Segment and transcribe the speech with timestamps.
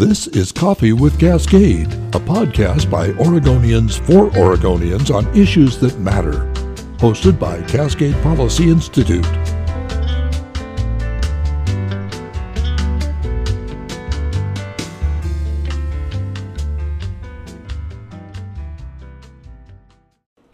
[0.00, 6.50] This is Coffee with Cascade, a podcast by Oregonians for Oregonians on issues that matter.
[6.96, 9.26] Hosted by Cascade Policy Institute.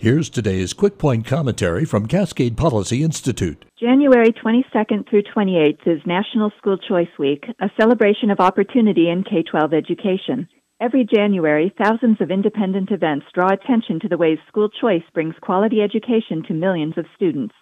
[0.07, 3.64] Here's today's quick point commentary from Cascade Policy Institute.
[3.77, 9.42] January 22nd through 28th is National School Choice Week, a celebration of opportunity in K
[9.42, 10.46] 12 education.
[10.80, 15.83] Every January, thousands of independent events draw attention to the ways school choice brings quality
[15.83, 17.56] education to millions of students.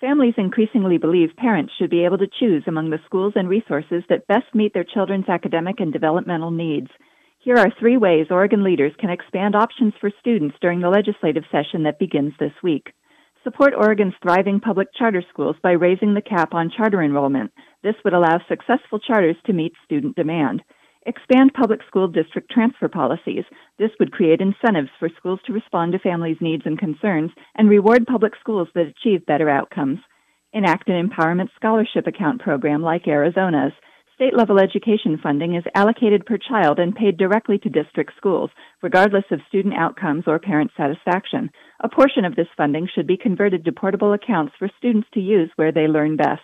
[0.00, 4.26] Families increasingly believe parents should be able to choose among the schools and resources that
[4.28, 6.88] best meet their children's academic and developmental needs.
[7.44, 11.82] Here are three ways Oregon leaders can expand options for students during the legislative session
[11.82, 12.92] that begins this week.
[13.42, 17.50] Support Oregon's thriving public charter schools by raising the cap on charter enrollment.
[17.82, 20.62] This would allow successful charters to meet student demand.
[21.04, 23.42] Expand public school district transfer policies.
[23.76, 28.06] This would create incentives for schools to respond to families' needs and concerns and reward
[28.06, 29.98] public schools that achieve better outcomes.
[30.52, 33.72] Enact an empowerment scholarship account program like Arizona's.
[34.22, 39.24] State level education funding is allocated per child and paid directly to district schools, regardless
[39.32, 41.50] of student outcomes or parent satisfaction.
[41.80, 45.50] A portion of this funding should be converted to portable accounts for students to use
[45.56, 46.42] where they learn best.